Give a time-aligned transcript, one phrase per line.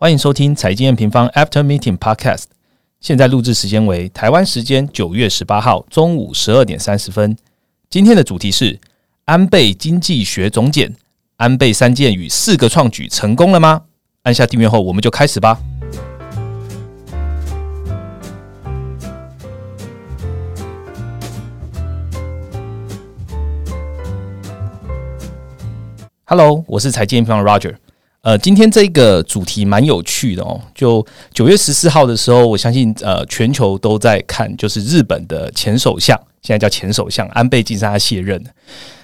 [0.00, 2.44] 欢迎收听财经平方 After Meeting Podcast。
[3.00, 7.36] 现在录制时间为台湾时间九月十八号中午十二点三十分。
[7.90, 8.78] 今天的主题是
[9.24, 10.94] 安倍经济学总检，
[11.38, 13.86] 安倍三件与四个创举成功了吗？
[14.22, 15.60] 按下订阅后，我们就开始吧。
[26.24, 27.74] Hello，我是财经平方 Roger。
[28.28, 30.60] 呃，今天这个主题蛮有趣的哦。
[30.74, 31.02] 就
[31.32, 38.38] 九月十四号的时候，我相信呃，全球都在看，就是日本的前首相，现在叫前首相安倍晋三他卸任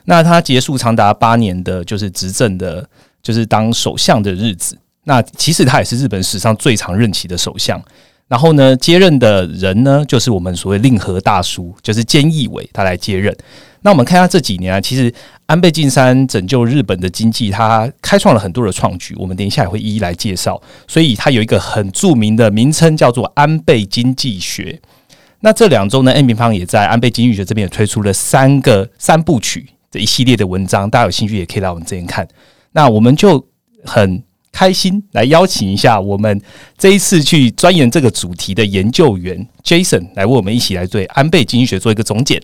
[0.05, 2.87] 那他结束长达八年的，就是执政的，
[3.23, 4.77] 就是当首相的日子。
[5.05, 7.83] 那其实他也是日本史上最长任期的首相。
[8.27, 13.37] 然后呢，接任的人呢，就是我们所谓令和大叔，就是菅义伟，他来接任。
[13.83, 15.13] 那我们看一下这几年啊，其实
[15.45, 20.61] 安倍晋三拯救日本的经济，他开创了很多的创举，我们等一下也会一一来介绍。
[20.89, 24.81] 所以他有一个很著名的名称叫做安倍经济学。
[25.41, 32.27] 那这两周呢，N 平方也在安倍经济学这边也推出了三个三部曲这一系列的文章，大家有兴趣也可以来我们这边看。
[32.73, 33.47] 那我们就
[33.85, 34.23] 很
[34.54, 36.42] 开心来邀请一下我们
[36.78, 42.42] 这一次去钻研这个主题的研究员 Jason 来为我们一起来对安倍经济学做一个总结。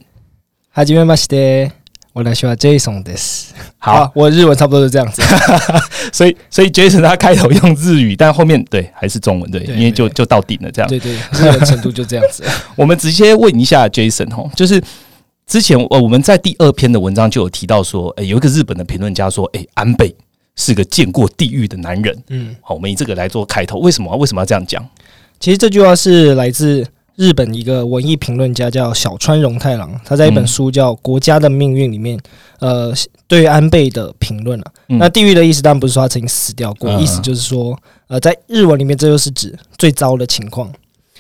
[0.73, 1.71] はじめまして，
[2.13, 3.47] 我来说 Jason です。
[3.77, 5.21] 好，我日文差不多是这样子，
[6.11, 10.89] 所以所以 Jason 他开头用日语，但后面对还是中文对，因为就就到顶了这样。
[10.89, 12.43] 对对，日文程度就这样子。
[12.75, 14.81] 我们直接问一下 Jason 哦，就是
[15.47, 20.13] 之前呃我们在第二篇的文章就有提到说，诶有一个日本的评论家说，诶安倍
[20.56, 22.22] 是个见过地狱的男人。
[22.28, 24.86] 嗯，好，我们以这个来做开头，为什么为什么要这样讲？
[25.38, 26.86] 其实这句话是来自。
[27.16, 32.18] 日本一个文艺评论家叫小川荣太郎，他在一本书叫《国家的命运》里面，
[32.60, 32.94] 呃，
[33.26, 34.64] 对安倍的评论了。
[34.86, 40.72] 那地狱的意思当然不是说他曾经死掉过，意思就是说，呃，在日文里面，这就是指最糟的情况。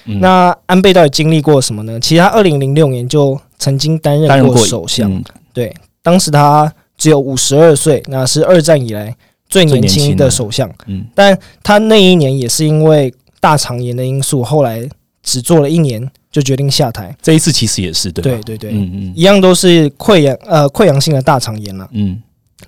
[0.04, 2.00] 那安倍到底经历过什么呢？
[2.00, 9.12] 其实他二零零六年就曾经担任过首相，对，当时他只有五十二岁，那是二战以来
[9.48, 10.30] 最年轻的。
[10.30, 10.72] 首相。
[10.86, 14.88] 嗯，但他那一年也是因为大肠炎的因素，后来。
[15.22, 22.18] 只做了一年就决定下台，这一次其实也是对，对对对，嗯嗯，一样都是溃疡呃溃疡性的大肠炎了，嗯，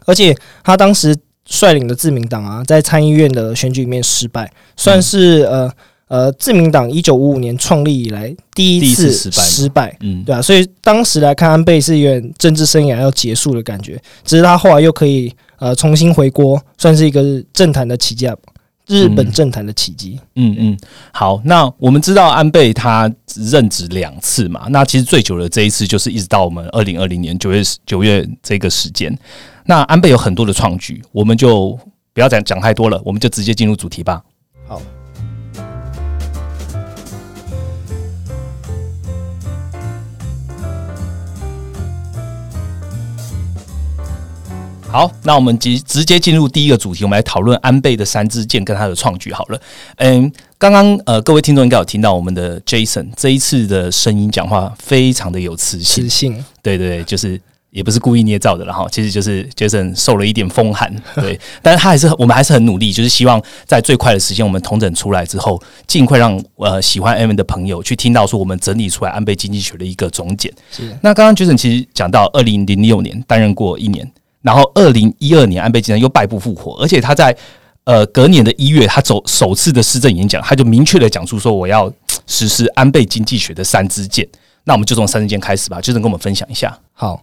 [0.04, 1.16] 而且他当时
[1.46, 5.72] 率领的自民党啊，在参议院的选举里面失败，算是呃
[6.12, 18.36] 呃自民党一九五五年创立以来第一次失败，嗯，对啊，所以当时来看安倍是有点政治生涯要结束的感觉，只是他后来又可以呃重新回国，算是一个政坛的起家。
[18.88, 20.18] 日本政坛的奇迹。
[20.34, 20.78] 嗯嗯，
[21.12, 29.16] 好，那我们知道安倍他任职两次嘛，那其实最久的这一次就是一直到我们二零二零年九月九月这个时间。
[29.64, 31.78] 那安倍有很多的创举，我们就
[32.12, 34.20] 不要讲讲太多了，我们就直接进入主题吧。
[34.66, 34.82] 好。
[44.92, 49.32] 好，那我们直直接进入第一个主题，我们来讨论安倍的三支箭跟他的创举。
[49.32, 49.58] 好了，
[49.96, 70.52] 嗯，刚刚呃，各位听众应该有听到我们的 Jason 这一次的声音讲话非常的有磁性，磁性，对对，就是也不是故意捏造的了哈，其实就是 Jason 受了一点风寒， 对，但是他还是我们还是很努力，就是希望在最快的时间我们同整出来之后，尽快让呃喜欢 M 的朋友去听到说我们整理出来安倍经济学的一个总结。
[70.70, 74.06] 是，那刚刚 Jason 其实讲到二零零六年担任过一年。
[74.42, 77.34] 然后，二零一二年，安倍晋三又败部复活，而且他在
[77.84, 81.90] 呃隔年的一月，他走首次的施政演讲，他就明确的讲出说，我要
[82.26, 84.28] 实施安倍经济学的三支箭。
[84.64, 86.76] 那我们就从三支箭开始吧，就能跟我们分享一下。
[86.92, 87.22] 好，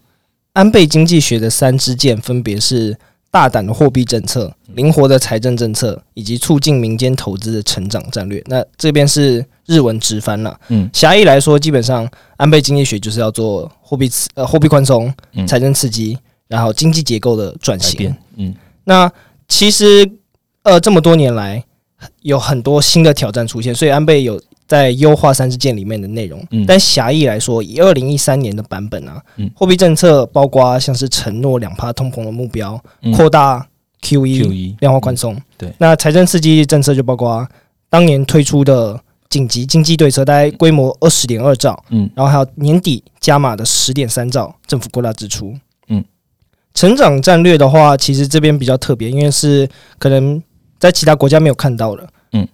[0.53, 2.97] 安倍经济学的三支箭分别是
[3.29, 8.41] 大胆的货币政策、灵活的财政政策以及促进民间投资的成长战略。
[8.47, 10.58] 那这边是日文直翻了。
[10.69, 15.13] 嗯，狭义来说，基本上安倍经济学就是要做货币呃货币宽松、
[15.46, 16.18] 财政刺激。
[16.49, 19.09] 然后经济结构的转型，嗯，那
[19.47, 20.11] 其实
[20.63, 21.63] 呃这么多年来
[22.23, 26.43] 有很多新的挑战出现，所以安倍有在优化三支箭里面的内容。
[26.49, 29.22] 嗯，但狭义来说，以二零一三年的版本啊，
[29.55, 32.84] 货币政策包括像是承诺两趴通膨的目标，
[33.16, 33.67] 扩大
[34.02, 35.40] Q E 量化宽松。
[35.55, 37.47] 对，那财政刺激政策就包括
[37.91, 38.99] 当年推出的
[39.29, 45.55] 紧急经济对策，大概规模二十点二兆，嗯，然后还有年底加码的十点三兆政府扩大支出。
[46.79, 49.67] 成长战略的话，其实这边比较特别，因为是
[49.97, 50.41] 可能
[50.79, 52.08] 在其他国家没有看到的。
[52.31, 52.47] 嗯，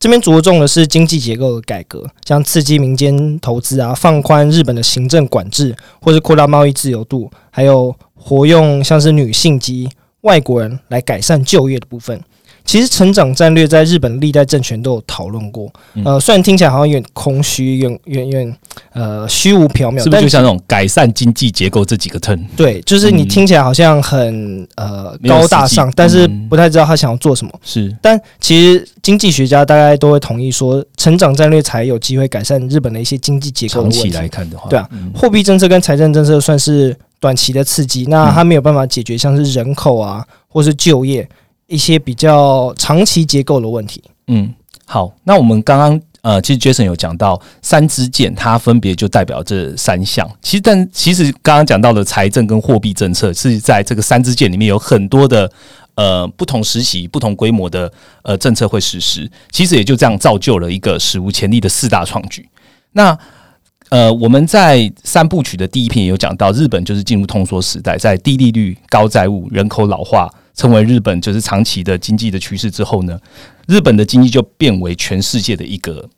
[0.00, 9.86] 这边着重的是经济结构的改革，像刺激民间投资啊，放宽日本的行政管制，或是扩大贸易自由度，还有活用像是女性及
[10.22, 12.18] 外国人来改善就业的部分。
[12.66, 15.72] 其实成长战略在日本历代政权都有讨论过。
[16.04, 18.56] 呃，虽然听起来好像有点空虚，有点有点
[18.92, 22.38] 呃虚无缥缈，是不是就像那种改善经济结构这几个 turn？
[22.56, 27.52] 对，就是你听起来好像很呃高大上，但是不太知道他想要做什么。
[27.62, 33.82] 是，但其实经济学家大概都会同意说，成长战略才有机会改善日本的一些经济结构。
[33.82, 41.28] 长期来看的话，对啊，货币政策跟财政政策算是短期的刺激，那它没有办法解决像是人口啊或是就业
[41.66, 44.02] 一些比较长期结构的问题。
[44.28, 44.52] 嗯，
[44.84, 50.28] 好，那我们刚刚呃，其实 Jason 有讲到三支箭，它分别就代表这三项。
[50.42, 55.50] 其实，但其实刚刚讲到的财政跟货币政策是在这个三支箭里面有很多的
[55.94, 57.92] 呃不同时期、不同规模的
[58.22, 59.30] 呃政策会实施。
[59.50, 62.48] 其实也就这样造就了一个史无前例的四大创举。
[62.92, 63.16] 那
[63.90, 73.16] 呃，我们在三部曲的第一篇有讲到，日本就是进入通缩时代，在低利率、高债务、人口老化，成为日本就是长期的经济的趋势之后呢，
[73.68, 76.08] 日本的经济就变为全世界的一个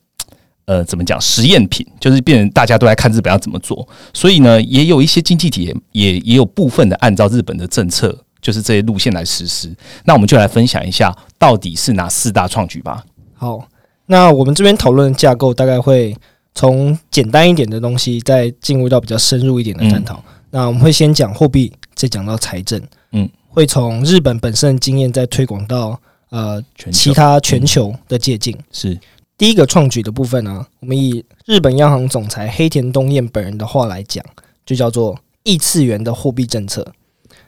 [0.64, 3.86] 呃，怎么讲实验品，就是变成大家都在看日本要怎么做。
[4.14, 9.74] 所以呢，也有一些经济体也也有部分的按照日本的政策，就是这些路线来实施。
[10.04, 13.04] 那我们就来分享一下，到底是哪四大创举吧。
[13.34, 13.68] 好，
[14.06, 16.16] 那我们这边讨论的架构大概会。
[16.54, 20.20] 从简单一点的东西，再进入到比较深入一点的探讨。
[20.50, 22.82] 那我们会先讲货币，再讲到财政。
[23.12, 26.00] 嗯，会从日本本身的经验，再推广到
[26.30, 26.62] 呃
[26.92, 28.56] 其他全球的借鉴。
[28.70, 28.98] 是
[29.36, 34.24] 第一个创举的部分呢，我们以日本央行总裁黑田东彦本人的话来讲，
[34.66, 36.86] 就叫做异次元的货币政策。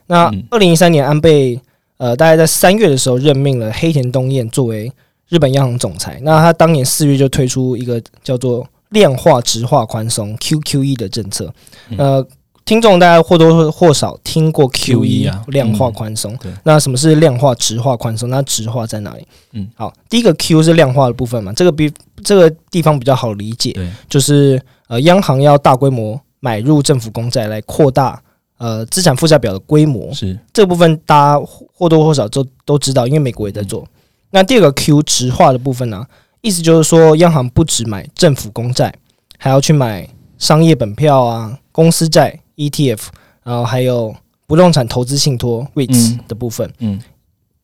[0.06, 1.60] 那二零一三年，安倍
[1.98, 4.90] 呃大概在三月的时候任命了黑田东彦作为
[5.28, 6.18] 日本央行总裁。
[6.22, 11.52] 那他当年四月就推出一个叫做量化直化宽松 （QQE） 的政策，
[11.96, 12.26] 呃，
[12.70, 16.38] 听众大家或多或少听过 QE 量化宽松。
[16.62, 18.30] 那什么是量化直化宽松？
[18.30, 19.26] 那直化在哪里？
[19.54, 23.74] 嗯，好，第一个 Q 是量化的部分嘛，这个比这个地方比较好理解，
[24.08, 28.22] 就是呃，央行要大规模买入政府公债来扩大
[28.58, 30.14] 呃资产负债表的规模。
[30.14, 31.44] 是这部分大家
[31.74, 33.84] 或多或少都都知道，因为美国也在做。
[34.30, 36.06] 那第二个 Q 直化的部分呢？
[36.40, 38.94] 意思就是说，央行不只买政府公债，
[39.38, 40.08] 还要去买
[40.38, 43.00] 商业本票啊、公司债、ETF，
[43.42, 44.14] 然后还有
[44.46, 46.70] 不动产投资信托 REITs 的部分。
[46.78, 47.00] 嗯，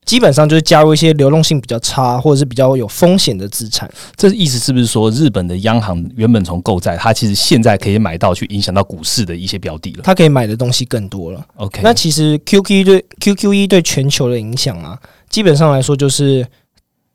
[0.04, 3.90] 基本上就是加入一些流动性比较差或者是比较有风险的资产。
[4.16, 10.00] 这意思是不是说，日本的央行原本从购债，它其实现在可以买到去影响到股市的一些标的了？
[10.02, 11.46] 它可以买的东西更多了。
[11.56, 14.98] OK，那其实 QQ 对 QQE 对全球的影响啊，
[15.28, 16.46] 基本上来说就是。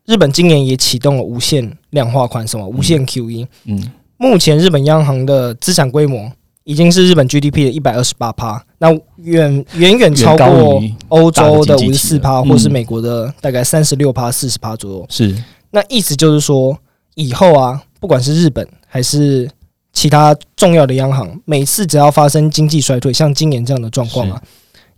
[0.07, 3.47] 日本今年也启动了无限量化宽松啊，无限 QE。
[3.65, 6.29] 嗯，目前日本央行的资产规模
[6.71, 15.05] 已经是日本 GDP 的一百二十八趴，那远远远超过欧洲的五十四趴，或是美国的大概三十六趴、四十趴左右。
[15.09, 15.35] 是，
[15.71, 16.77] 那意思就是说，
[17.15, 19.49] 以后啊，不管是日本还是
[19.91, 24.41] 其他重要的央行，每次只要发生经济衰退，像今年这样的状况啊，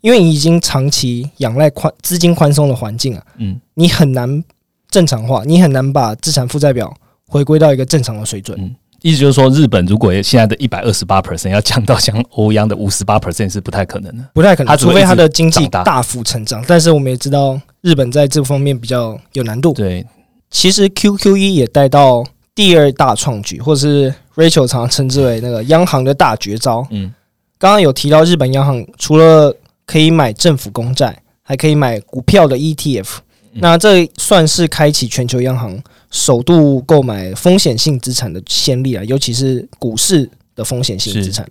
[0.01, 4.43] 因为你已经长期仰赖宽资金宽松的环境啊，嗯，你很难。
[4.89, 6.95] 正常化，你很难把资产负债表
[7.27, 8.55] 回归到一个正常的水准。
[8.61, 16.63] 嗯，意思就是说，日本如果现在的一百二十八 percent 要降到像欧央的五十八 percent 是不太可能的，不太可能，除非它的经济大幅成长。
[16.65, 19.73] 但是我们也知道，日本在这方面比较有难度。
[19.73, 20.05] 对，
[20.49, 22.23] 其实 QQE 也带到
[22.55, 26.87] 第二大创举，或者是 Rachel 常常称之为那个央行的大绝招。
[26.89, 27.13] 嗯，
[27.59, 29.53] 刚刚有提到日本央行除了
[29.85, 33.07] 可以买政府公债，还可以买股票的 ETF。
[33.55, 35.77] 那这算是开启全球央行
[36.13, 41.45] 首度购买风险性资产的先例啊，尤其是股市的风险性资产。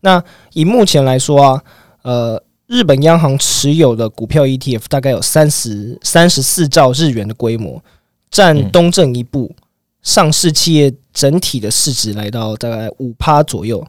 [0.00, 1.62] 那以目前来说啊，
[2.02, 7.82] 呃，日本央行持有的股票 ETF 大概有三十三十四兆日元的规模，
[8.30, 9.54] 占东证一部
[10.02, 13.82] 上市企业整体的市值来到大概五趴左右。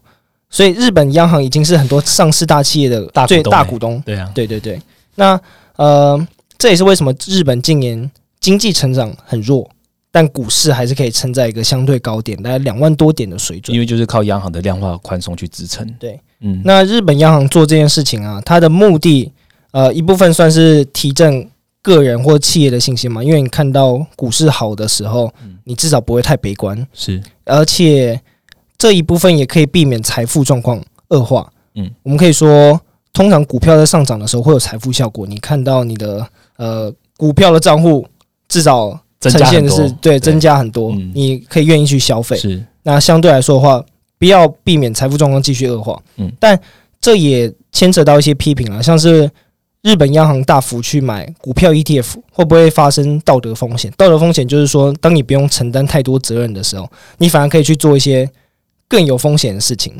[0.48, 4.00] 所以日本央行已经是很多上市大企业的最大股东。
[4.06, 4.80] 对啊，对对对。
[5.16, 5.38] 那
[5.76, 6.26] 呃。
[6.58, 9.68] 这也是为什么日本近年经济成长很弱，
[10.12, 13.74] 但股市还是可以撑在一个相对高点，大概两万多点的水准。
[13.74, 15.84] 因为就是靠央行的量化宽松去支撑。
[15.98, 19.32] 对，嗯，那日本央行做这件事情啊，它的目的，
[19.72, 21.50] 呃，一部分算是提振
[21.82, 25.32] 个人或企业的信心嘛，因为你看到股市好的时候，
[25.64, 26.86] 你至少不会太悲观。
[26.92, 28.20] 是，而且
[28.76, 31.50] 这一部分也可以避免财富状况恶化。
[31.74, 32.78] 嗯，我们可以说，
[33.12, 36.26] 通常股票在上涨的时候会有财富效果，你看到你的。
[36.58, 38.06] 呃，股票的账户
[38.46, 38.96] 至少
[39.30, 42.36] 呈现的是对增加很多，你可以愿意去消费。
[42.36, 43.84] 是那相对来说的话，
[44.18, 46.00] 不要避免财富状况继续恶化。
[46.16, 46.58] 嗯，但
[47.00, 49.30] 这也牵扯到一些批评啊，像是
[49.82, 53.92] 日本央行大幅去买股票 ETF，会不会发生道德风险？
[53.96, 58.28] 道德风险就是说，当你不用承担太多责任的时候，你反而可以去做一些
[58.88, 59.92] 更有风险的事情。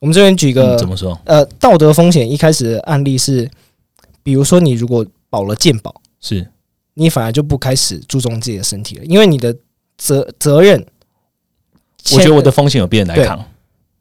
[0.00, 1.18] 我们这边举个、嗯怎么说？
[1.24, 3.48] 呃道德风险一开始的案例是，
[4.22, 6.46] 比如说你如果保了健保，是
[6.94, 9.54] 你反而就不开始注重自己的身体了，因为你的
[9.98, 10.84] 责责任，
[12.12, 13.44] 我觉得我的风险有别人来扛。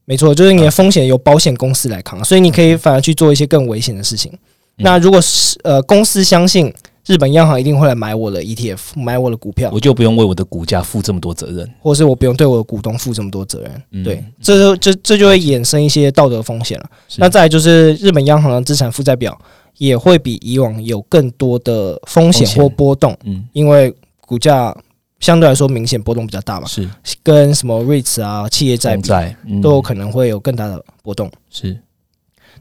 [0.05, 4.31] 没错，就是你的风险由保险公司来扛，所以你可以反而去做一些更危险的事情。
[4.33, 6.73] 嗯那如果是呃公司相信
[7.05, 11.69] 日本央行一定会来买我的 ETF，买我的股票，我就不用为我的股价负这么多责任。
[11.79, 16.89] 或是我不用对我的股东负这么多责任，嗯对，这就这这就会衍生一些道德风险了。
[17.17, 19.39] 那再来就是日本央行的资产负债表
[19.77, 24.75] 也会比以往有更多的风险或波动，嗯，因为股价
[25.19, 26.87] 相对来说明显波动比较大嘛，是
[27.21, 31.31] 跟什么 REITs 啊、企业债债嗯都有可能会有更大的波动。
[31.49, 31.77] 是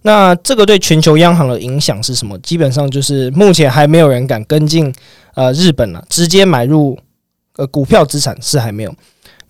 [0.05, 2.37] 那这个对全球央行的影响是什么？
[2.41, 4.93] 基本上就是目前还没有人敢跟进
[5.35, 6.99] 呃日本了，直接买入
[7.57, 8.93] 呃股票资产是还没有。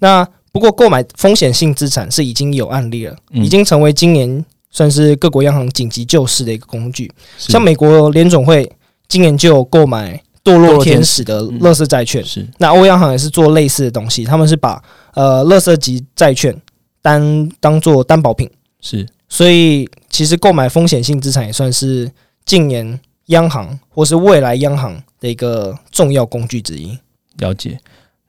[0.01, 7.09] 那不过购买风险性资产是已经有案例了，嗯已经成为今年算是各国央行紧急救市的一个工具。
[7.39, 8.69] 像美国联总会
[9.07, 14.83] 今年就有购买堕堕落天使的乐色债券，是那欧央行也是做类似的东西，他们是把
[15.15, 16.53] 呃乐色级债券
[17.01, 18.51] 当当做担保品。
[18.81, 22.11] 是所以其实购买风险性资产也算是
[22.45, 26.99] 近年央行或是未来央行的一个重要工具之一。
[27.39, 27.79] 了解。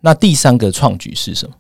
[0.02, 1.56] 那第三个创举是什么？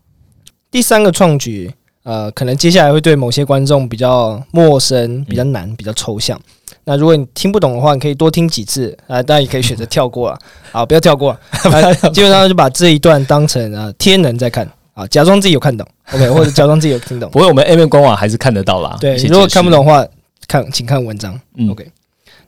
[0.69, 1.73] 第三个创举，
[2.03, 6.39] 呃，可能接下来会对某些观众比较陌生、比较难、比较抽象。
[6.85, 10.37] 那如果你听不懂的话，你可以多听几次啊、当然也可以选择跳过了
[10.73, 11.39] 啊，不要跳过了、
[11.71, 17.29] 啊基本上就把这一段当成啊天能在看啊，假装自己有看懂，OK，或者假装自己有听懂。
[17.31, 18.97] 不过我们 A 面官网还是看得到啦。
[18.99, 20.05] 对，如果看不懂的话，
[20.47, 21.39] 看请看文章。
[21.55, 21.89] 嗯 OK，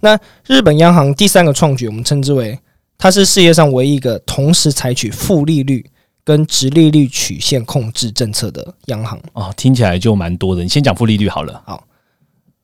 [0.02, 2.60] 那日本央行第三个创举，我们称之为
[2.98, 5.86] 它是世界上唯一一个同时采取负利率
[6.25, 9.17] 跟直利率曲线控制政策的央行。
[9.32, 10.63] 哦，听起来就蛮多的。
[10.63, 11.62] 你先讲负利率好了。
[11.65, 11.88] 好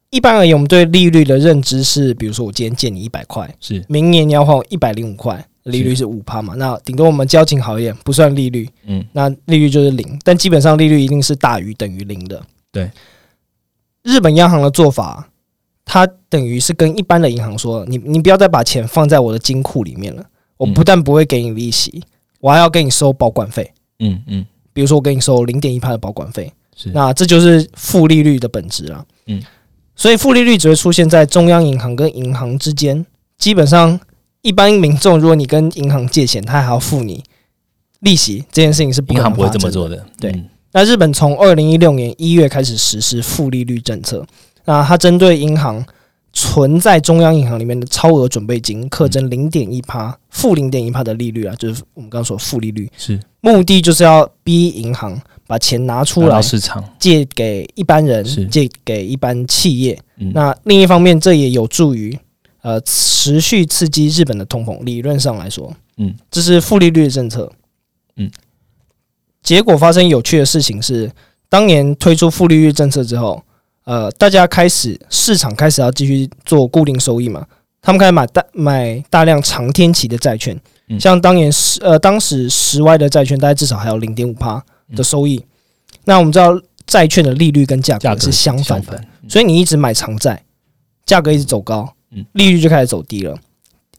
[0.10, 6.54] 一般而言，我们对利率的认知是，比如说我今天借你一百块，是明年你要还我一百零五块，利率是五趴嘛？
[6.58, 12.44] 那顶多我们交情好一点，不算利率，嗯那利率就是零，但基本上利率一定是大于等于零的。
[12.74, 12.92] 对，
[14.04, 15.30] 日本央行的做法，
[15.86, 20.26] 它等于是跟一般的银行说，你你不要再把钱放在我的金库里面了，
[20.58, 22.04] 我不但不会给你利息，
[22.42, 24.46] 我还要给你收保管费，嗯嗯。
[24.74, 26.90] 比如说我给你收零点一趴的保管费，是。
[26.90, 29.06] 那这就是负利率的本质啊。
[29.28, 29.42] 嗯，
[29.96, 33.06] 所以负利率只会出现在中央银行跟银行之间，
[33.38, 34.00] 基本上
[34.42, 37.24] 一般民众如果你跟银行借钱，他还要付你
[38.00, 39.60] 利息，这件事情是不可能银行不会这。
[39.60, 40.06] 么做的。
[40.20, 40.32] 对。
[40.32, 40.50] 嗯。
[40.72, 44.26] 那日本从二零一六年一月开始实施负利率政策，
[44.64, 45.86] 那它针对银行
[46.34, 53.20] 存在中央银行里面的超额准备金课征零点一趴、负零点一趴的利率啊，就是我们刚刚说负利率，是。
[53.42, 56.84] 目的就是要逼银行把钱拿出来到市场。
[57.00, 60.00] 借给一般人，借给一般企业。
[60.18, 60.32] 嗯。
[60.34, 62.18] 那另一方面，这也有助于
[62.62, 64.82] 呃持续刺激日本的通膨。
[64.84, 67.52] 理论上来说，嗯，这是负利率的政策。
[68.16, 68.30] 嗯，
[69.42, 71.12] 结果发生有趣的事情是，
[71.50, 73.44] 当年推出负利率政策之后，
[73.84, 77.46] 呃，大家开始市场开始要继续做固定收益嘛，
[77.82, 81.00] 他们开始买大买大量长天期的债券，嗯。
[81.00, 84.64] 像当年十呃当时十 Y 的债券，大概至少还有零点五趴
[84.96, 85.44] 的收益。
[86.06, 90.44] 那我们知道债券的利率跟价价格格是相反的，反，所以你一直买长债，
[91.06, 93.36] 价格一直走高嗯，利率就开始走低了，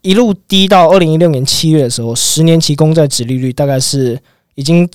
[0.03, 4.19] 一路低到二零一六年七月的时候，十年期公债值利率大概是
[4.55, 4.89] 已经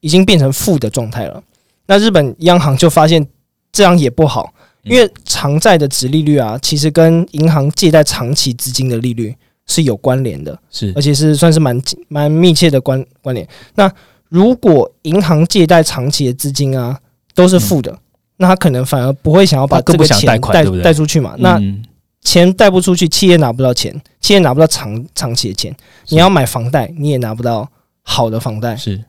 [0.00, 1.42] 已经变成负的状态了。
[1.86, 3.26] 那日本央行就发现
[3.74, 4.54] 这样也不好，
[4.84, 9.34] 嗯因为偿债的值利率啊，其实跟银行借贷长期资金的利率
[9.66, 10.56] 是有关联的。
[10.70, 13.46] 是而且是算是蛮蛮密切的关关联。
[13.74, 13.90] 那
[14.28, 16.96] 如果银行借贷长期的资金啊
[17.34, 17.98] 都是负的，
[18.36, 21.34] 那他可能反而不会想要把这个钱贷贷出去嘛？
[21.38, 21.84] 那嗯
[22.22, 25.76] 钱贷不出去，企业拿不到钱，企业拿不到长长期的钱，
[26.08, 27.68] 你要买房贷，你也拿不到
[28.02, 28.74] 好的房贷。
[28.76, 29.04] 是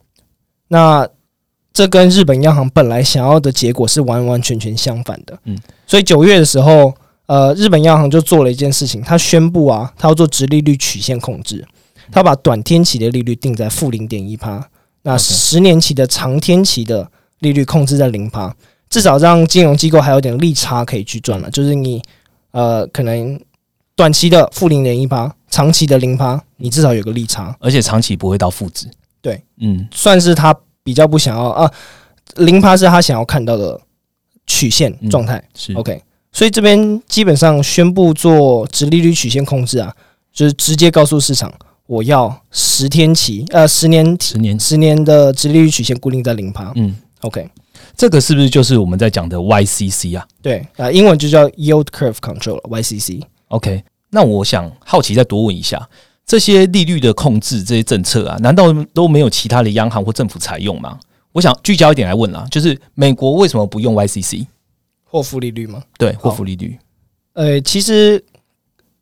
[0.68, 1.08] 那
[1.76, 5.38] 这跟日本央行本来想要的结果是完完全全相反的。
[5.44, 6.94] 嗯，所以九月的时候，
[7.26, 11.68] 呃，日本央行就做了一件事情，他宣布啊，他要做直利率曲线控制，
[12.14, 14.66] 他把短天期的利率定在负零点一趴，
[15.02, 18.56] 那十年期的长天期的利率控制在零趴，
[18.90, 21.52] 至少让金融机构还有点利差可以去赚了。
[21.52, 22.02] 就是你
[22.52, 23.38] 呃，可能
[23.98, 27.54] 短期的负零点一趴，长期的零趴，你至少有个利差。
[27.60, 28.88] 而且长期不会到负值。
[29.22, 30.56] 对，嗯算是他
[30.86, 31.72] 比较不想要啊，
[32.36, 33.82] 零趴是他想要看到的
[34.46, 35.44] 曲线状态。
[35.56, 36.00] 是 OK，
[36.32, 39.92] 所以这边基本上宣布做直利率曲线控制啊，
[40.32, 41.52] 就是直接告诉市场，
[41.88, 46.72] 我要十天期，呃，十年十年，十年的直利率曲线固定在零趴。
[46.76, 47.50] 嗯，OK，
[47.98, 53.24] 这个是不是就是我们在讲的 YCC 啊对啊、英文就叫 Yield Curve Control YCC。
[53.48, 55.90] ？OK，那我想好奇再多问一下，
[56.26, 61.00] 这些利率的控制这些政策啊，难道都没有其他的央行或政府采用吗？
[61.32, 64.48] 我想聚焦一点来问啦，就是美国为什么不用 YCC？
[65.04, 65.84] 或负利率吗？
[65.98, 66.78] 对，或好负利率，
[67.34, 68.24] 呃，其实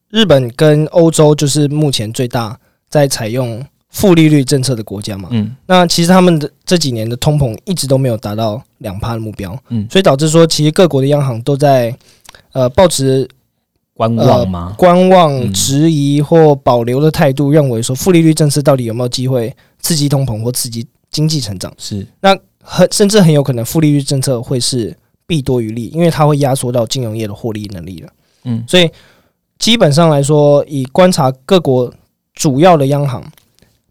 [0.10, 5.30] 日本跟欧洲就是目前最大在采用负利率政策的国家嘛。
[5.32, 11.96] 嗯那其实他们的这几年的通膨一直都没有达到两趴的目标，嗯，所以导致说，其实各国的央行都在
[12.52, 13.28] 呃保持
[13.94, 14.76] 观望吗？
[14.78, 21.72] 观望、嗯质疑或保留的态度，认为说负利率政策到底有没有机会刺激通膨或刺激经济成长？
[21.78, 24.96] 是那，很甚至很有可能负利率政策会是
[25.28, 28.10] 弊多于利，因为它会压缩到金融业的获利能力了。
[28.46, 28.90] 嗯所以
[29.60, 31.94] 基本上来说，以观察各国
[32.34, 33.24] 主要的央行，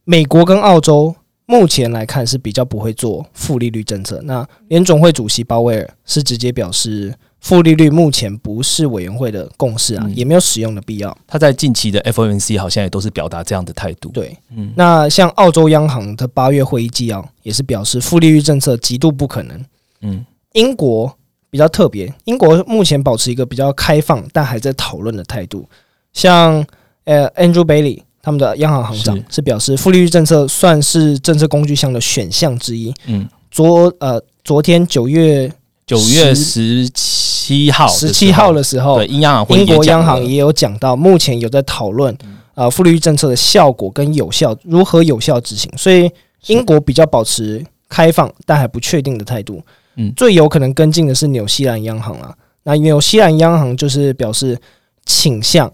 [0.04, 1.14] 美国跟澳洲
[1.46, 4.20] 目前来看是比较不会做负利率政策。
[4.24, 11.16] 那联总会主席鲍威尔是直接表示，负利率目前不是委员会的共识啊，嗯也没有使用的必要。
[11.26, 14.08] 他在近期的 FOMC 好像也都是表达这样的态度。
[14.10, 19.64] 对，嗯那像澳洲央行的八月会议纪要也是表示，负利率政策极度不可能。
[20.02, 21.12] 嗯英国
[21.50, 25.68] 比较特别，英国目前保持一个比较开放但还在讨论的态度。
[26.12, 26.64] 像
[27.04, 32.94] 呃 Andrew Bailey 他们的央行行长是是表示，负利率政策算是政策工具项的选项之一。
[33.06, 35.50] 嗯，昨呃昨天九月
[35.92, 42.16] 九月十七号十七号的时候对，，英央行英国央行也有讲到，目前有在讨论
[42.54, 46.10] 啊负利率政策的效果跟有效如何有效执行，所以
[46.46, 49.62] 英国比较保持开放但还不确定的态度。
[49.96, 50.10] 嗯。
[50.16, 52.34] 最有可能跟进的是纽西兰央行啊。
[52.62, 54.58] 那纽西兰央行就是表示
[55.04, 55.70] 倾向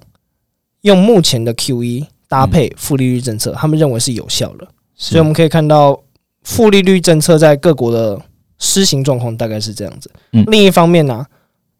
[0.81, 4.67] 用目前的 QE 搭配负利率政策，他们认为是有效的。
[4.97, 6.03] 所以我们可以看到
[6.43, 8.21] 负利率政策在各国的
[8.59, 10.11] 施行状况大概是这样子。
[10.33, 11.25] 嗯另一方面呢、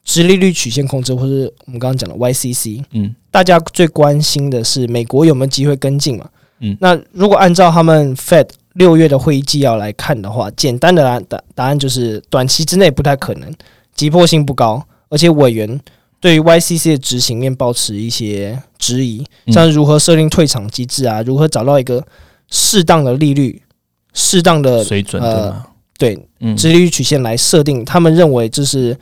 [0.05, 6.29] 直利率曲线控制，或是我们刚刚讲的 YCC，嗯大家最关心的是美国有没有机会跟进嘛？
[6.61, 13.53] 嗯那如果按照他们 Fed 六月的会议纪要来看的话，简单的答答答案就是短期之内不太可能，
[13.95, 15.81] 急迫性不高，而且委员
[16.21, 22.05] 对于 YCC 的执行面保持一些质疑，嗯像是如何设定退场机制啊，如何找到一个
[22.51, 23.63] 适当的利率、
[24.15, 25.23] 适当的水准？
[25.99, 28.97] 对嗯，直利率曲线来设定，他们认为这是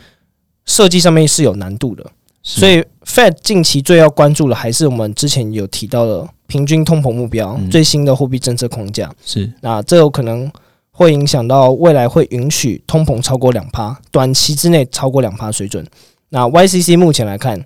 [0.65, 2.05] 设计上面是有难度的。
[2.43, 9.13] 所以 Fed 近期最要关注的还是我们之前有提到的平均通膨目标、嗯最新的货币政策框架。
[9.25, 10.51] 是那这有可能
[10.91, 15.87] 会影响到未来会允许通膨超过两趴，短期之内超过两趴水准。
[16.29, 17.63] 那 YCC 目前来看，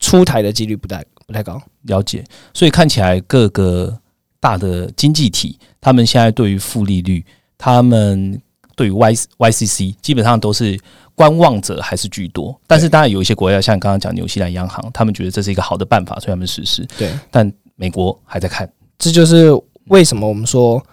[0.00, 1.60] 出台的几率不太不太高。
[1.82, 3.98] 了解，所以看起来各个
[4.40, 7.24] 大的经济体，他们现在对于负利率，
[7.58, 8.40] 他们
[8.76, 10.78] 对于 Y YCC 基本上都是
[11.14, 12.58] 观望者还是居多。
[12.66, 16.86] 但是当然有一些国家，像刚刚讲纽西兰央行，他们觉得这是一个好的办法，所以他们实施。
[16.96, 19.50] 对，但美国还在看这就是
[19.88, 20.84] 为什么我们说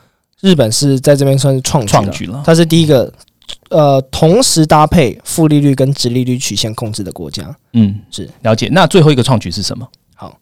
[0.41, 2.41] 日本是在这边算是创创举了。
[2.45, 3.11] 它是第一个
[3.69, 7.55] 呃同时搭配负利率跟直利率曲线控制的国家。
[7.73, 8.69] 嗯，是了解。
[8.71, 9.87] 那最后一个创举是什么？
[10.15, 10.37] 好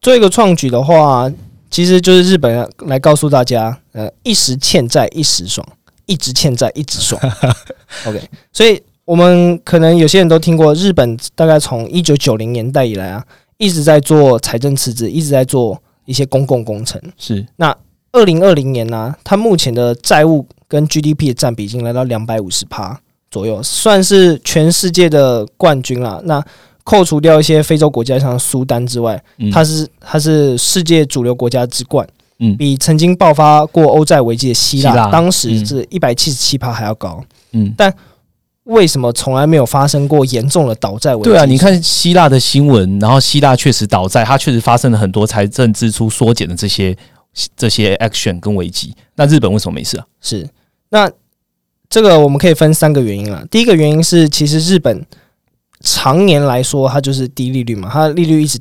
[0.00, 1.30] 做一个创举的话，
[1.70, 5.66] 其实就是日本来告诉大家，呃，一时欠债一时爽，
[6.06, 7.20] 一直欠债一直爽。
[8.06, 8.20] OK，
[8.52, 13.24] 所以我们可能有些人都听过，日本大概从一九九零年代以来啊，
[13.58, 17.00] 一直在做财政赤字，一直在做一些公共工程。
[17.18, 17.76] 是那
[18.12, 22.98] 二零二零年呢、它目前的债务跟 GDP 的占比已经来到两百五十趴
[23.30, 26.20] 左右，算是全世界的冠军啦。
[26.24, 26.42] 那
[26.82, 32.06] 扣除掉一些非洲国家，像苏丹之外，嗯它是它是世界主流国家之冠，
[32.38, 37.22] 嗯比曾经爆发过欧债危机的希腊，希当时嗯是一百七十七趴还要高。
[37.52, 37.92] 嗯，但
[38.64, 41.30] 为什么从来没有发生过严重的倒债危机？
[41.30, 46.96] 对啊，你看希腊的新闻，然后希腊确实倒债，它确实发生了很多财政支出缩减的这些
[47.56, 48.94] 这些 action 跟危机。
[49.14, 50.06] 那日本为什么没事啊？
[50.20, 50.48] 是
[50.90, 51.08] 那
[51.88, 53.44] 这个我们可以分三个原因啦。
[53.50, 55.06] 第一个原因是，其实日本
[55.80, 58.58] 常年来说，它就是低利率嘛，它的利率一直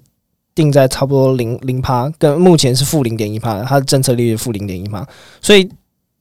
[0.56, 5.06] 定在差不多零零趴，跟目前是负零点一趴，它的政策利率负零点一趴，
[5.42, 5.70] 所以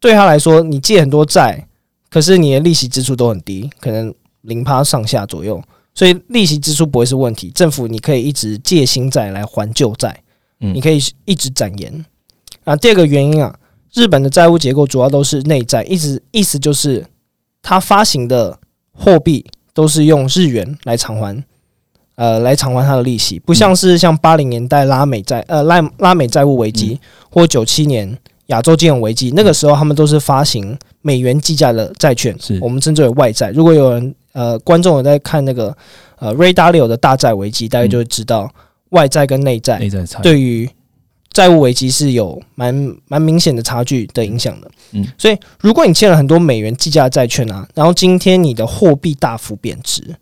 [0.00, 1.66] 对他来说，你借很多债，
[2.10, 5.62] 可是你的利息支出都很低，可能零趴上下左右，
[5.94, 7.50] 所以利息支出不会是问题。
[7.50, 10.20] 政府你可以一直借新债来还旧债，
[10.60, 12.04] 嗯你可以一直展延。
[12.64, 13.56] 啊，第二个原因啊，
[13.94, 17.06] 日本的债务结构主要都是内债，一直意思就是
[17.62, 18.58] 它发行的
[18.92, 21.44] 货币都是用日元来偿还，
[22.16, 26.98] 呃来偿还它的利息，不像是像八零年代拉美债呃拉拉美债务危机，
[27.30, 32.58] 或九七年亚洲金融危机，那个时候他们都是发行美元计价的债券，是。
[32.60, 33.50] 我们称之为外债。
[33.50, 35.76] 如果有人呃观众有在看那个
[36.18, 38.52] 呃 Ray Dalio 的大债危机，大概就会知道
[38.90, 40.68] 外债跟内债内在差对于
[41.32, 44.70] 债务危机是有蛮蛮明显的差距的影响的。
[44.92, 50.14] 嗯，所以如果你欠了很多美元计价的债券啊，然后今天你的货币大幅贬值，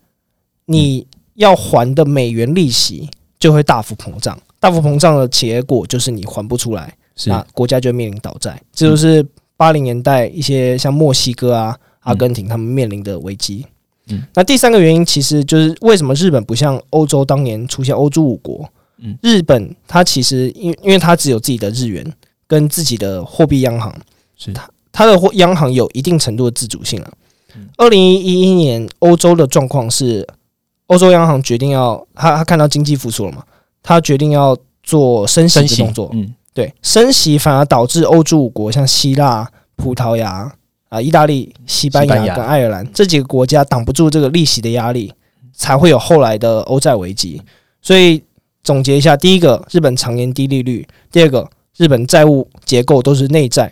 [0.64, 4.38] 你要还的美元利息就会大幅膨胀。
[4.61, 8.61] 大幅膨胀的结果就是你还不出来，是那国家就面临倒债。
[8.73, 13.66] 这就是八零年代一些像墨西哥啊、阿根廷他们面临的危机。
[14.09, 18.68] 嗯，那第三个原因其实就是为什么日本不像欧洲当年出现欧洲五国？
[18.99, 22.05] 嗯，日本它其实因因为它只有自己的日元
[22.47, 23.92] 跟自己的货币央行，
[24.37, 27.12] 是它它的货央行有一定程度的自主性了
[27.57, 27.68] 嗯。
[27.77, 30.27] 二零一一年欧洲的状况是，
[30.92, 33.42] 欧洲央行决定要他他看到经济复苏了嘛，
[33.83, 40.52] 他决定要做升息的动作，嗯，对，升息反而导致欧洲五国像希腊、葡萄牙
[40.90, 42.37] 啊、意大利、西班牙牙。
[42.37, 45.12] 跟爱尔兰这几个国家挡不住这个利息的压力，
[45.55, 47.40] 才会有后来的欧债危机。
[47.81, 48.22] 所以
[48.62, 53.66] 总结一下：第一个，日本常年低利率；第二个，日本债务结构都是内债；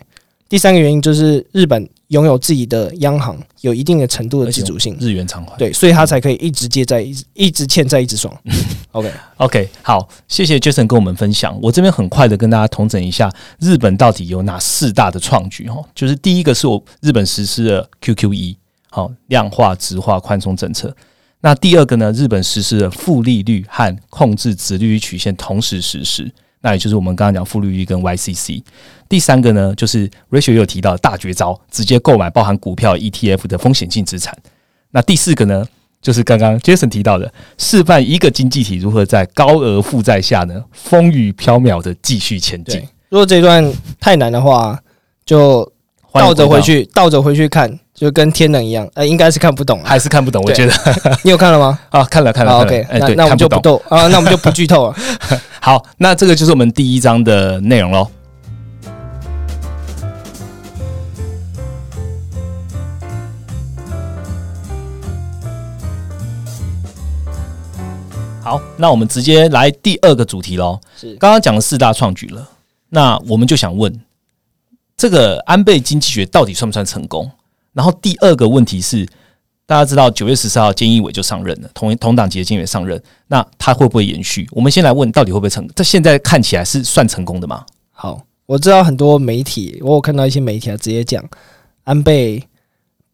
[0.49, 4.95] 第三个原因就是日本拥有自己的央行，有一定的程度的自主性。
[4.99, 5.57] 日元偿还。
[5.57, 8.33] 对，所以他才可以一直借债，一直一直欠债，一直爽。
[8.91, 11.57] OK，OK，好，谢谢 Jason 跟我们分享。
[11.61, 15.81] 我这边很快的跟大家统整一下，日本到底有哪四大的创举哈？
[15.95, 18.57] 就是第一个是我日本实施了 QQE，
[18.89, 20.93] 好量化直化宽松政策。
[21.39, 26.29] 那第二个呢，日本实施了负利率和控制直利率曲线同时实施，
[26.61, 28.63] 那也就是我们刚刚讲负利率跟 YCC。
[29.09, 34.37] 第三个呢，就是 Rachel 也有提到的大绝招，直接购买包含股票 ETF 的风险性资产。
[34.91, 35.65] 那第四个呢，
[36.01, 44.79] 就是刚刚 Jason 提到的，示范一个经济体如何在高额负债下呢，风雨飘渺的继续前进。，如果这一段太难的话，
[45.25, 45.69] 就
[46.13, 48.89] 倒着回，去，倒着回去看，就跟天能一样。
[48.95, 49.85] 呃，应该是看不懂啊。
[49.85, 50.41] 还是看不懂。
[50.41, 51.77] 我对觉得你有看了吗？
[51.91, 53.61] 啊，看了看了，OK，那那我们就不看不懂。
[53.61, 54.95] 斗啊，那我们就不剧透了。
[55.61, 58.09] 好，那这个就是我们第一章的内容喽。
[68.41, 70.79] 好，那我们直接来第二个主题喽。
[70.99, 72.49] 是刚刚讲了四大创举了，
[72.89, 74.01] 那我们就想问，
[74.97, 77.29] 这个安倍经济学到底算不算成功？
[77.73, 79.07] 然后第二个问题是，
[79.65, 84.47] 大家知道九月十四号菅义伟就上任了，同同党籍的菅义伟上任，那他会不会延续？
[84.51, 85.67] 我们先来问，到底会不会成？
[85.75, 87.65] 这现在看起来是算成功的吗？
[87.91, 91.23] 好，我知道很多媒体，我有看到一些媒体啊，直接讲
[91.85, 92.43] 安倍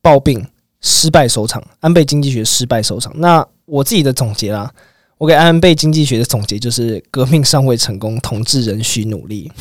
[0.02, 0.44] 暴病
[0.82, 3.14] 失败收场，安倍经济学失败收场。
[3.18, 4.72] 那我自己的总结啦，
[5.20, 9.52] 我给安倍经济学的总结就是：革命尚未成功，统治仍需努力。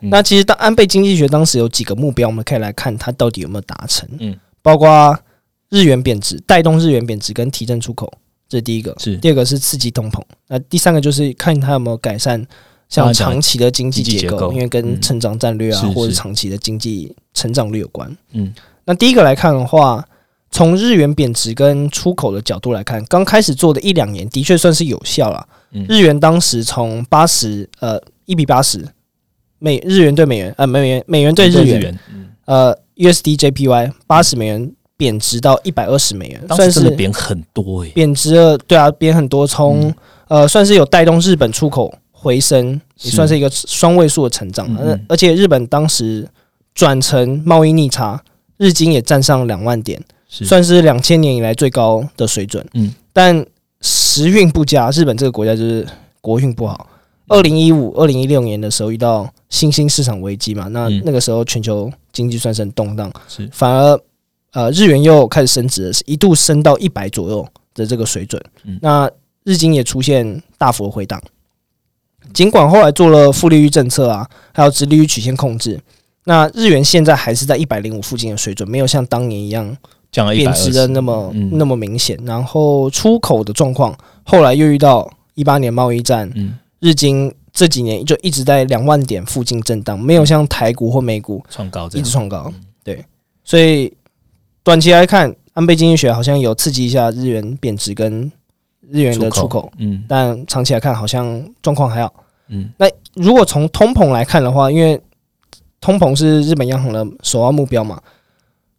[0.00, 0.10] 嗯。
[0.10, 4.08] 那其实当安倍经济学当时有几个目标，我们可以来看它到底有没有达成。
[4.18, 5.18] 嗯，包括
[5.68, 8.12] 日元贬值，带动日元贬值跟提振出口，
[8.48, 8.94] 这是第一个。
[8.98, 9.16] 是。
[9.16, 12.44] 第二个是刺激通膨，那第三个就是看它有没有改善
[12.88, 18.16] 像长期的经济结构，因为跟嗯成长战略啊，是或者是长期的经济成长率有关。
[18.32, 18.52] 嗯，
[18.84, 20.04] 那第一个来看的话，
[20.50, 25.46] 从日元贬值跟出口的角度来看，刚开始做的一两年的确算是有效了。
[25.70, 25.86] 嗯。
[25.88, 28.84] 日元当时从八十呃一比八十
[29.60, 31.96] 美日元对美元呃美元美元对日元。
[32.46, 39.94] 呃 USD JPY 八十美元贬值到一百二十美元，当算是时真的贬很多诶、贬值了，对啊，贬很多，从、嗯。
[40.28, 44.66] 呃算是有带动日本出口回升，也算是一个双位数的成长。
[44.76, 44.88] 呃嗯。
[44.90, 46.28] 嗯而且日本当时
[46.74, 48.20] 转成贸易逆差，
[48.58, 50.44] 日经也站上两万点，是。
[50.44, 52.64] 算是两千年以来最高的水准。
[52.74, 53.44] 嗯，但
[53.80, 55.86] 时运不佳，日本这个国家就是
[56.20, 56.86] 国运不好。
[57.28, 57.38] 嗯。
[57.38, 61.02] 二零一五、二零一六年的时候遇到新兴市场危机嘛，那嗯。
[61.04, 63.48] 那个时候全球经济算是很动荡，是。
[63.52, 64.00] 反而
[64.52, 68.42] 呃日元又开始升值了，是一度升到一百左右的这个水准。
[68.64, 68.78] 嗯。
[68.80, 69.10] 那
[69.44, 71.20] 日经也出现大幅的回档，
[72.32, 75.80] 尽管后来做了负利率政策啊，还有直利率曲线控制，
[76.24, 79.76] 那日元现在还是在一百零五附近的水准，没有像当年一样
[80.32, 81.50] 贬值的那么、嗯。
[81.54, 82.18] 那么明显。
[82.24, 92.52] 然后出口的状况，后来又遇到一八年贸易战，嗯，日经这几年就一直在两万点附近震荡，没有像台股或美股创高一直创高。
[92.82, 93.04] 对，
[93.44, 93.92] 所以
[94.62, 98.30] 短期来看，安倍经济学好像有刺激一下日元贬值跟
[98.88, 100.04] 日元的出口，嗯。
[100.08, 102.12] 但长期来看好像状况还好。
[102.48, 102.70] 嗯。
[102.78, 105.00] 那如果从通膨来看的话，因为
[105.80, 108.00] 通膨是日本央行的首要目标嘛，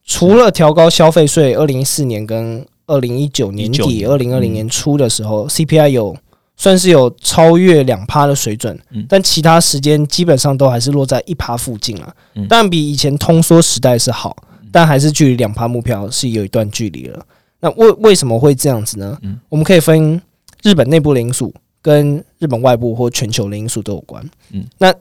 [0.05, 4.09] 除了调高消费税，二零一四年跟二零一九年底、年。
[4.09, 6.15] 二零二零年初的时候、c p i 有
[6.61, 12.15] 算是有超越两趴的水准，嗯但其他时间基本上都还是落在一趴附近了。
[12.35, 14.37] 嗯当然比以前通缩时代是好，
[14.71, 17.25] 但还是距离两趴目标是有一段距离了。
[17.59, 19.17] 那为为什么会这样子呢？
[19.23, 20.21] 嗯我们可以分
[20.61, 24.23] 日本内部的因素跟日本外部或全球的因素都有关。
[24.51, 24.93] 嗯，那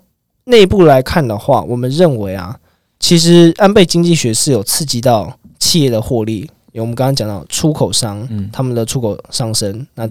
[0.45, 2.59] 内部来看的话，我们认为啊，
[2.99, 6.39] 其实安倍经济学是有刺激到企业的获利，
[6.73, 10.09] 因为我们刚刚讲到出口商，嗯他们的出口上升，那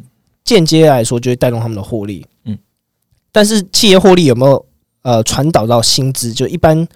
[0.53, 2.25] 间接来说就会带动他们的获利。
[2.45, 2.57] 嗯，
[3.31, 4.65] 但是企业获利有没有
[5.01, 6.33] 呃传导到薪资？
[6.33, 6.87] 就一般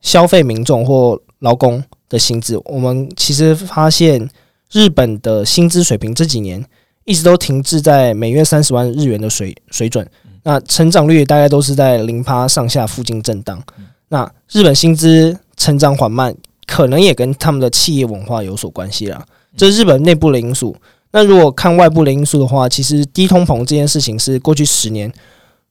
[0.00, 4.28] 消费民众或劳工的薪资，我们其实发现
[4.70, 6.64] 日本的薪资水平这几年
[7.04, 10.08] 一直都停滞在每月三十万日元的水水准，
[10.42, 13.62] 那成长率大概都是在零趴上下附近震荡。
[14.08, 16.34] 那日本薪资成长缓慢，
[16.66, 19.24] 可能也跟他们的企业文化有所关系啦。
[19.56, 20.76] 这是日本内部的因素。
[21.12, 25.12] 那如果看外部的因素的话，其实低通膨这件事情是过去十年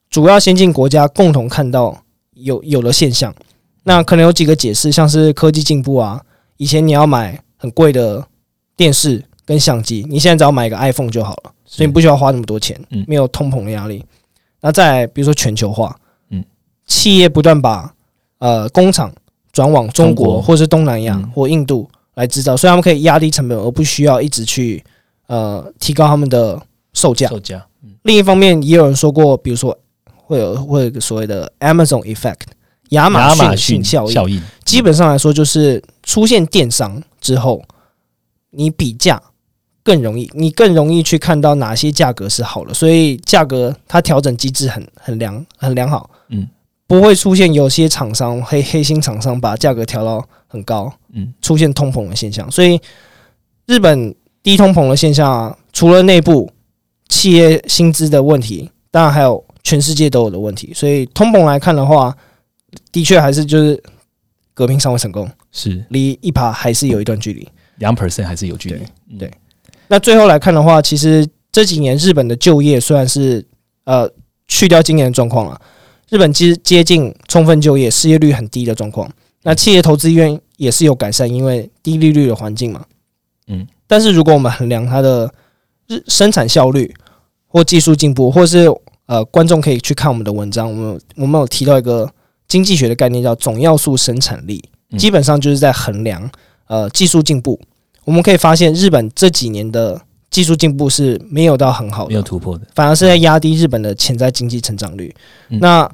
[0.09, 3.33] 主要先进国家共同看到有有的现象。
[3.83, 6.21] 那可能有几个解释，像是科技进步啊，
[6.57, 8.23] 以前你要买很贵的
[8.77, 14.05] 电视跟相机，你现在只要买一个 iPhone 就好了，所以你不需要花那么多钱嗯，没有通膨的压力。
[14.59, 15.97] 那再，比如说全球化，
[16.29, 16.43] 嗯，
[16.85, 17.91] 企业不断把
[18.37, 19.11] 呃工厂
[19.51, 24.83] 转往中中国国或是东南亚嗯或印度来制造，所以他们可以压低成本，而不需要一直去
[25.31, 27.29] 呃提高他们的售价。
[27.29, 32.41] 售价，嗯另一方面，也有人说过，比如说会有会有所谓的 Amazon effect
[32.89, 34.11] 亚马逊逊效应。
[34.11, 37.63] 效应，基本上来说，就是出现电商之后，
[38.49, 39.21] 你比价
[39.83, 46.47] 更容易，你更容易去看到哪些价格是好的，所以价格它调整机制很很良很良好，嗯，
[46.85, 52.51] 不会出现有些厂商黑黑心厂商把价格调到很高，嗯，出现通膨的现象。
[52.51, 52.79] 所以
[53.65, 54.13] 日本
[54.43, 56.51] 低通膨的现象啊，除了内部
[57.09, 60.71] 企业薪资的问题，当然还有全世界都有的问题。
[60.73, 62.15] 所以通膨来看的话，
[62.91, 63.81] 的确还是就是
[64.53, 67.47] 革命尚未成功，是离一趴还是有一段距离。
[67.77, 69.31] 两 percent 还是有距离，嗯对
[69.87, 73.45] 那最后来看的话，其实这几年日本的就业虽然是
[73.85, 74.09] 呃
[74.47, 75.59] 去掉今年的状况了，
[76.09, 79.11] 日本其实接近充分就业，失业率很低的状况。
[79.43, 82.85] 那企业投资意愿也是有改善，因为低利率的环境嘛。
[83.47, 85.29] 嗯，但是如果我们衡量它的
[85.87, 86.89] 日生产效率
[87.45, 88.73] 或技术进步，或是
[89.05, 92.09] 呃观众可以去看我们的文章，我们我们有提到一个
[92.47, 96.31] 经济学的概念叫总要素生产力，嗯基本上就是在衡量
[96.67, 97.59] 呃技术进步。
[98.05, 105.13] 我们可以发现，日本这几年的技术进步是没有到很好没有，突破的，反而是在压低日本的潜在经济成长率。
[105.49, 105.91] 嗯那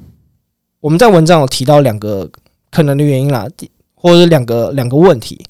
[0.78, 2.30] 我们在文章有提到两个
[2.70, 5.44] 可能的原因啦，第或者是两个两个问题。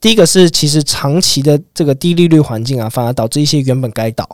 [0.00, 4.28] 第一个是，其实长期的这个低利率环境啊，反而导致一些原本该倒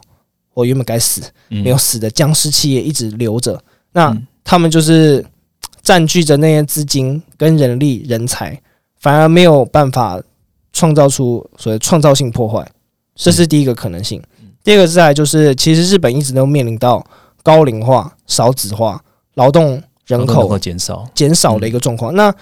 [0.54, 3.62] 或原本该死嗯没有死的僵尸企业一直留着。
[3.92, 5.24] 那嗯他们就是
[5.82, 8.60] 占据着那些资金跟人力人才，
[8.98, 10.20] 反而没有办法
[10.72, 12.68] 创造出所谓创造性破坏，
[13.14, 14.20] 这是第一个可能性。
[14.64, 17.04] 第二个再来就是，其实日本一直都面临到
[17.42, 19.02] 高龄化、少子化、
[19.34, 22.14] 劳动人口够减少，减少的一个状况。
[22.14, 22.34] 那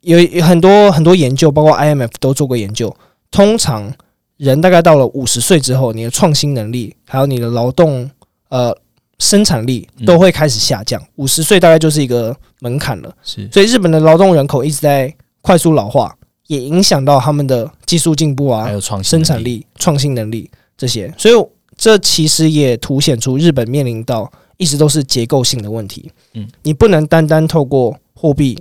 [0.00, 2.94] 有有很多很多研究，包括 IMF 都做过研究。
[3.30, 3.92] 通常
[4.36, 8.10] 人大概到了五十岁之后，你的创新能力还有你的劳动
[8.48, 8.76] 呃
[9.18, 11.02] 生产力都会开始下降。
[11.16, 13.14] 五十岁大概就是一个门槛了。
[13.22, 21.12] 是所以日本的劳动人口一直在快速老化，也影响到他们的技术进步啊还、有创新生产力、创新能力这些。
[21.18, 21.34] 所以
[21.76, 26.10] 这其实也凸显出日本面临到一直都是结构性的问题。
[26.34, 28.58] 嗯，你不能单单透过货币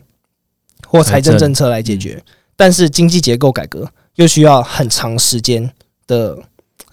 [0.88, 2.24] 或财政政策来解决，
[2.56, 5.70] 但是经济结构改革又需要很长时间
[6.08, 6.38] 的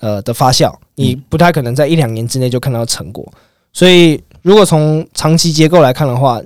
[0.01, 3.27] 呃的发酵，你不太可能在一两年之内就看到成果。
[3.73, 6.41] 所以，如果从长期结构来看的话，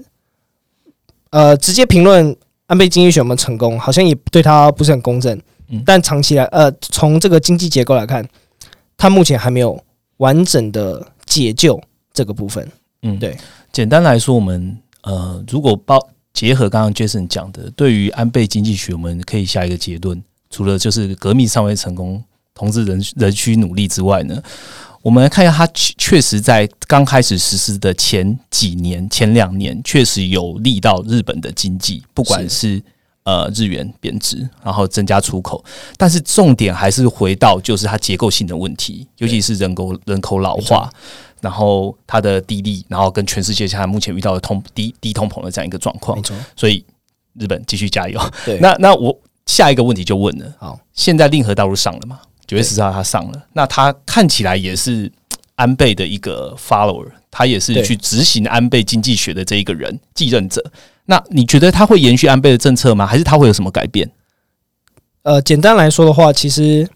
[1.31, 2.35] 呃，直接评论
[2.67, 5.39] 安倍经济学有没有成功，好像也对他不是很公正。
[5.71, 8.27] 嗯但长期来，呃，从这个经济结构来看，
[8.97, 9.79] 他目前还没有
[10.17, 11.79] 完整的解救
[12.15, 12.67] 这个部分。
[13.03, 13.37] 嗯对。
[13.71, 15.99] 简单来说，我们呃，如果包
[16.39, 22.23] 结合刚刚 Jason 讲的，对于安倍经济学，我们可以下一个结论，除了就是革命尚未成功，
[22.55, 24.41] 同志仍仍需努力之外呢，
[25.03, 32.81] 我们来看一下，它确确实在刚开始实施的前几年、前两年，确实有利到日本的经济，不管是
[33.25, 35.65] 呃日元贬值，然后增加出口，
[35.97, 40.89] 但是重点还是回到就是它结构性的问题，尤其是人口人口老化，
[41.41, 46.21] 然后它的低利，然后跟全世界现在目前遇到的通低低通膨的这样一个状况
[46.57, 46.85] 所以
[47.35, 48.21] 日本继续加油。
[48.45, 52.21] 对，那那我下一个问题就问了，好，现在令和道路上了嘛？
[52.47, 55.11] 九月十四号他上了，那他看起来也是
[55.55, 60.65] 安倍的一个 follower，他也是去执行安倍经济学的这一个人继任者。
[61.05, 63.07] 那你觉得他会延续安倍的政策吗？
[63.07, 64.11] 还是他会有什么改变？
[65.23, 66.89] 呃，简单来说的话，其实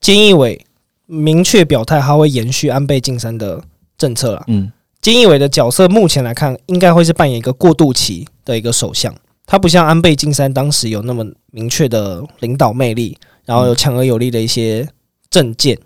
[0.00, 0.66] 菅义伟
[1.12, 3.62] 明确表态，他会延续安倍晋三的
[3.98, 4.44] 政策了。
[4.46, 4.72] 嗯
[5.02, 9.12] 菅义伟的角色目前来看，应该会是扮演一个过渡期的一个首相。
[9.44, 14.88] 他不像安倍晋三当时有那么明确的领导魅力，然后有强而有力的一些
[15.28, 15.76] 政见。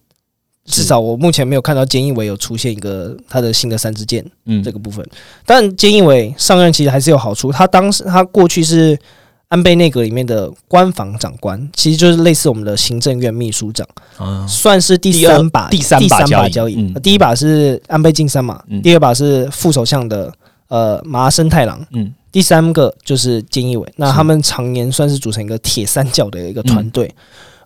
[0.67, 5.03] 至少我目前没有看到菅义伟有出现一个他的新的三支箭嗯这个部分。
[5.47, 8.99] 但菅义伟上任其实还是有好处，他当时他过去是
[9.49, 13.87] 安倍内阁里面的官房长官，其实就是类似我们的行政院秘书长。
[14.17, 18.83] 啊算是第三把第三把交椅第一把是安倍晋三嘛，嗯。
[18.83, 20.33] 第二把是副首相的
[20.69, 22.13] 呃麻生太郎，嗯。
[22.33, 23.91] 第三个就是菅义伟。
[23.97, 27.15] 那他们常年算是组成一个铁三角的一个团队，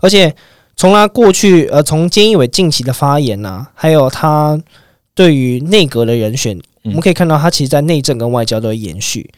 [0.00, 0.34] 而且
[0.76, 4.60] 从他过去呃从菅义伟近期的发言呐、还有他
[5.14, 9.30] 对于内阁的人选，我们可以看到他其实在内政跟外交都会延续。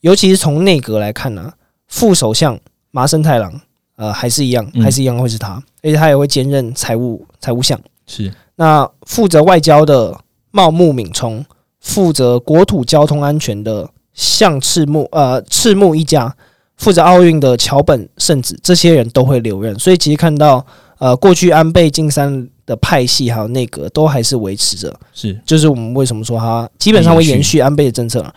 [0.00, 1.52] 尤其是从内阁来看呢、
[1.92, 2.58] 副首相
[2.90, 3.52] 麻生太郎，
[3.96, 7.78] 呃，还是一样，嗯还是一样会是他，而且他也会兼任财务财务相。
[8.06, 10.18] 是那负责外交的
[10.50, 11.44] 茂木敏充，
[11.80, 16.34] 负责国土交通安全的向赤木呃赤木一家，
[16.76, 19.78] 负责奥运的桥本圣子，这些人都会留任。
[19.78, 20.64] 所以其实看到
[20.96, 28.34] 呃过去安倍晋三的派系还有内阁都还是维持着，是就是我们为什么说他基本上会延续安倍的政策。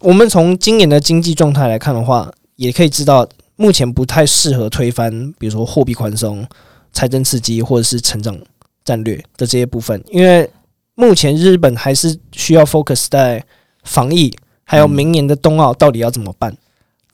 [0.00, 6.46] 我们从今年的经济状态来看的话，也可以知道目前不太适合推翻，比如说货币宽松、
[6.92, 8.36] 财政刺激或者是成长
[8.84, 10.50] 战略的这些部分，因为
[10.94, 13.44] 目前日本还是需要 focus 在
[13.84, 16.54] 防疫，还有明年的冬奥到底要怎么办。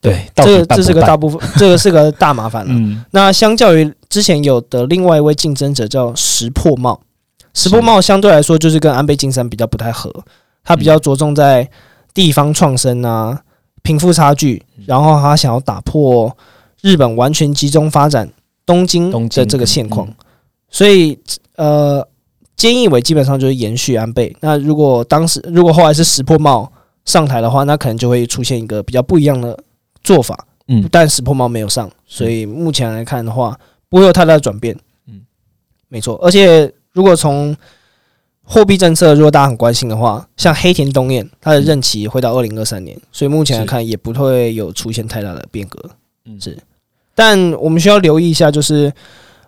[0.01, 2.73] 对，这个这是个大部分， 这个是个大麻烦了。
[2.73, 7.01] 嗯那相较于之前有的另外一位竞争者叫石破茂，
[7.55, 10.13] 石破茂相对来说就是跟安倍晋三比较不太合，
[10.65, 11.71] 他比较着重在
[12.13, 13.41] 地方创生啊、
[13.83, 16.35] 贫富差距，然后他想要打破
[16.81, 18.29] 日本完全集中发展
[18.65, 20.15] 东京的这个现况嗯，
[20.71, 21.19] 所以
[21.57, 22.07] 呃，
[22.57, 24.35] 菅义伟基本上就是延续安倍。
[24.41, 26.71] 那如果当时如果后来是石破茂
[27.05, 29.59] 上台的话，那可能就会出现一个比较不一样的
[30.03, 30.47] 做法。
[30.69, 34.75] 嗯但石破茂没有上，所以目前来看的话，不会有太大的转变。
[35.09, 35.21] 嗯嗯，
[35.89, 36.17] 没错。
[36.23, 37.55] 而且如果从
[38.53, 45.83] 货币政策，如果大家很关心的话，像黑田东彦，他的任期会到二零二三年，所以目前来看也不会有出现太大的变革。
[46.27, 46.59] 嗯是，
[47.15, 48.93] 但我们需要留意一下，就是，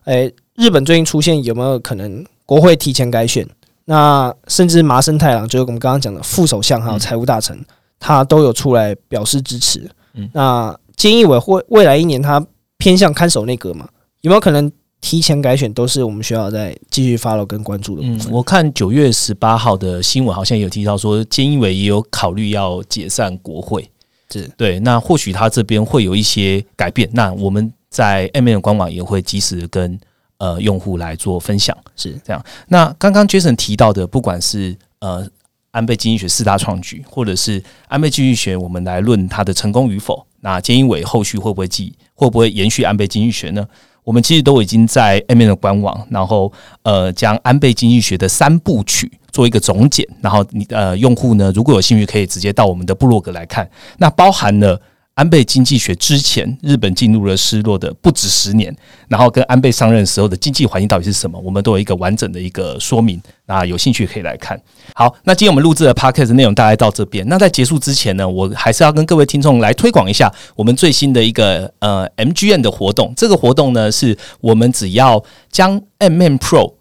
[0.05, 3.47] 诶、日本最近出现有没有可能国会提前改选？
[3.85, 7.63] 那甚至麻生太郎，就是我们刚刚讲的副首相还有嗯财务大臣，
[8.01, 9.87] 他都有出来表示支持。
[10.15, 12.43] 嗯那菅义伟会未来一年他
[12.79, 13.87] 偏向看守内阁嘛？
[14.23, 14.73] 有没有可能
[15.05, 15.71] 提前改选？
[15.75, 18.33] 都是我们需要再继续 follow 跟关注的部嗯，分。
[18.33, 23.87] 我看九月十八号的新闻好像有提到说，菅义伟也有考虑要解散国会。
[24.31, 27.07] 是对，那或许他这边会有一些改变。
[27.13, 30.01] 那我们在 M N 的官网也会及时跟
[30.39, 31.77] 呃用户来做分享。
[31.95, 35.29] 是这样那刚刚 Jason 提到的，不管是呃
[35.73, 40.27] 安倍经济学四大创举，或者是安倍经济学，我们来论它的成功与否。
[40.41, 43.69] 那菅义伟后续会不会继会不会延续安倍经济学呢？
[44.05, 53.69] 我们其实都已经在 M N 的官网，然后呃将安倍经济学的三部曲做一个总检，然后你呃用户呢如果有兴趣，可以直接到我们的部落格来看。
[53.99, 54.81] 那包含了
[55.15, 58.75] 安倍经济学之前，日本进入了失落的不止十年，
[59.07, 63.23] 然后跟安倍上任时候的经济环境到底是什么，我们都有一个完整的一个说明。
[63.47, 64.61] 那有兴趣可以来看。
[64.95, 67.25] 好，那今天我们录制的 podcast 内容大概到这边。
[67.29, 73.13] 那在结束之前呢，我还是要跟各位听众来推广一下我们最新的一个呃 MGN 的活动。
[73.17, 75.23] 这个活动呢，是我们只要
[75.53, 76.75] 将 MM Pro，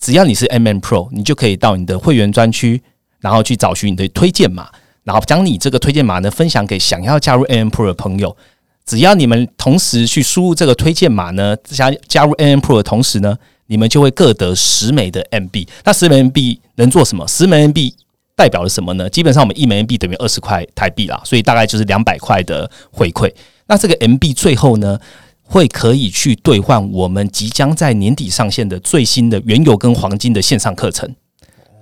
[0.00, 2.82] 只要你是 MM Pro，你就可以到你的会员专区，
[3.20, 4.70] 然后去找寻你的推荐码，
[5.04, 8.36] 然后将你这个推荐码呢分享给想要加入 AM Pro 的朋友。
[8.86, 13.38] 只要你们同时去输入这个推荐码呢，加加入 AM Pro 的同时呢，
[13.68, 15.66] 你们就会各得十枚的 MB。
[15.84, 17.26] 那十枚 MB 能做什么？
[17.26, 17.78] 十枚 MB
[18.36, 19.08] 代表了什么呢？
[19.08, 23.32] 基本上我们一枚 MB 等于二十块台币啦，所以大概就是两百块的回馈。
[23.66, 24.98] 那这个 MB 最后呢，
[25.42, 31.14] 会可以去兑换我们即将在年底上线的最新的原油跟黄金的线上课程。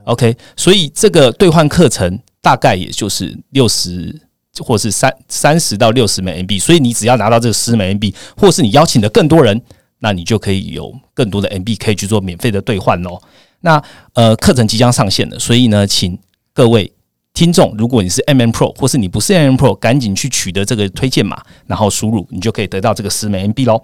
[0.05, 4.21] OK，所以这个兑换课程大概也就是六十
[4.59, 9.61] 或是三三十到六十枚 MB，所以你只要拿到这个十枚 MB，或是你邀请的更多人，
[10.01, 13.21] 那你就可以有更多的 MB 可以去做免费的兑换喽。
[13.61, 13.83] 那
[14.15, 16.19] 呃，课程即将上线了，所以呢，请
[16.53, 16.93] 各位
[17.33, 23.81] 听众，如果你是 MM Pro 或是你不是 MM Pro，赶紧去取得这个推荐码，然后输入，你就可以得到这个十枚 MB 喽。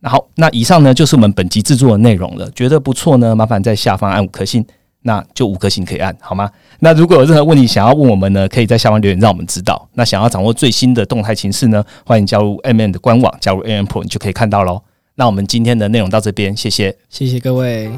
[0.00, 2.50] 那好，那以上呢就是我们本集制作的内容了。
[2.52, 4.64] 觉得不错呢，麻烦在下方按五颗星，
[5.02, 6.50] 那就五颗星可以按好吗？
[6.80, 9.88] 那如果有任何问题想要问我们呢，可以在下方留言让我们知道。
[9.94, 14.82] 那想要掌握最新的动态情势呢，欢迎加入 M N 的官网，加入 M N Pro，你就可以看到喽。
[15.14, 16.96] 那我们今天的内容到这边，谢谢。
[17.08, 17.90] 谢谢各位。